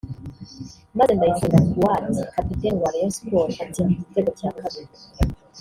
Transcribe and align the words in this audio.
maze 0.97 1.11
Ndayisenga 1.13 1.57
Fuadi 1.69 2.17
Kapiteni 2.35 2.81
wa 2.83 2.91
Rayon 2.93 3.11
Sport 3.17 3.51
atsinda 3.65 3.93
igitego 3.95 4.29
cya 4.39 4.51
kabiri 4.59 4.91